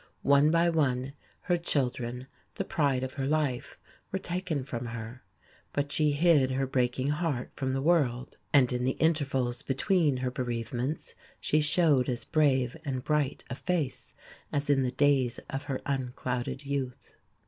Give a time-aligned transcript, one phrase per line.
[0.23, 3.77] One by one, her children, the pride of her life,
[4.11, 5.21] were taken from her;
[5.73, 10.31] but she hid her breaking heart from the world, and in the intervals between her
[10.31, 14.15] bereavements she showed as brave and bright a face
[14.51, 17.13] as in the days of her unclouded youth.